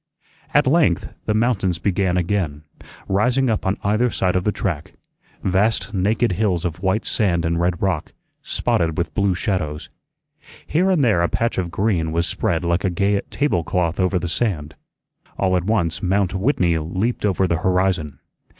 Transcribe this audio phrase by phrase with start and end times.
[0.51, 2.63] At length the mountains began again,
[3.07, 4.93] rising up on either side of the track;
[5.43, 8.11] vast, naked hills of white sand and red rock,
[8.41, 9.91] spotted with blue shadows.
[10.65, 14.17] Here and there a patch of green was spread like a gay table cloth over
[14.17, 14.73] the sand.
[15.37, 18.17] All at once Mount Whitney leaped over the horizon.